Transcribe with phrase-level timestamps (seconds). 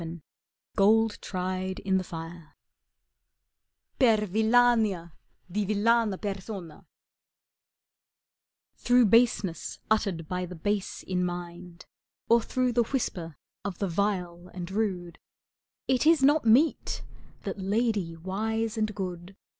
[0.01, 0.21] ^^^^ u
[0.77, 2.55] GOLD TRIED IN THE FIRE
[3.99, 5.11] Per wllania
[5.51, 6.87] di villana persona
[8.77, 11.85] Through baseness uttered by the base in mind,
[12.29, 15.19] Or through the whisper of the vile and rude,
[15.87, 17.03] It is not meet
[17.43, 19.35] that lady wise and good.